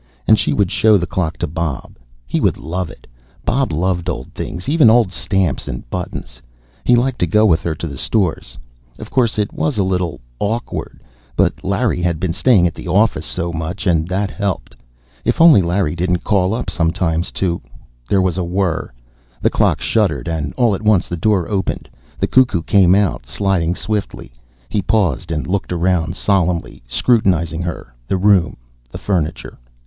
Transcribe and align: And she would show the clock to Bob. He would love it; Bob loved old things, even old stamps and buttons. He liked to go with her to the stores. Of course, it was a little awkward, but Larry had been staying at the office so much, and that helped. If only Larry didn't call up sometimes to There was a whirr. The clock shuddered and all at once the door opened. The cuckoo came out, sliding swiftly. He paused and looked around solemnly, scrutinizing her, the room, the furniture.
And 0.27 0.39
she 0.39 0.51
would 0.51 0.71
show 0.71 0.97
the 0.97 1.05
clock 1.05 1.37
to 1.37 1.45
Bob. 1.45 1.99
He 2.25 2.39
would 2.39 2.57
love 2.57 2.89
it; 2.89 3.05
Bob 3.45 3.71
loved 3.71 4.09
old 4.09 4.33
things, 4.33 4.67
even 4.67 4.89
old 4.89 5.11
stamps 5.11 5.67
and 5.67 5.87
buttons. 5.91 6.41
He 6.83 6.95
liked 6.95 7.19
to 7.19 7.27
go 7.27 7.45
with 7.45 7.61
her 7.61 7.75
to 7.75 7.85
the 7.85 7.99
stores. 7.99 8.57
Of 8.97 9.11
course, 9.11 9.37
it 9.37 9.53
was 9.53 9.77
a 9.77 9.83
little 9.83 10.19
awkward, 10.39 11.03
but 11.35 11.63
Larry 11.63 12.01
had 12.01 12.19
been 12.19 12.33
staying 12.33 12.65
at 12.65 12.73
the 12.73 12.87
office 12.87 13.27
so 13.27 13.53
much, 13.53 13.85
and 13.85 14.07
that 14.07 14.31
helped. 14.31 14.75
If 15.23 15.39
only 15.39 15.61
Larry 15.61 15.95
didn't 15.95 16.23
call 16.23 16.55
up 16.55 16.71
sometimes 16.71 17.29
to 17.33 17.61
There 18.09 18.23
was 18.23 18.39
a 18.39 18.43
whirr. 18.43 18.91
The 19.39 19.51
clock 19.51 19.81
shuddered 19.81 20.27
and 20.27 20.51
all 20.55 20.73
at 20.73 20.81
once 20.81 21.07
the 21.07 21.15
door 21.15 21.47
opened. 21.47 21.87
The 22.17 22.25
cuckoo 22.25 22.63
came 22.63 22.95
out, 22.95 23.27
sliding 23.27 23.75
swiftly. 23.75 24.31
He 24.67 24.81
paused 24.81 25.31
and 25.31 25.45
looked 25.45 25.71
around 25.71 26.15
solemnly, 26.15 26.81
scrutinizing 26.87 27.61
her, 27.61 27.93
the 28.07 28.17
room, 28.17 28.57
the 28.89 28.97
furniture. 28.97 29.59